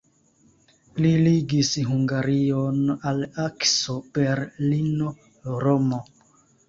[1.05, 2.79] Li ligis Hungarion
[3.11, 6.01] al akso Berlino-Romo.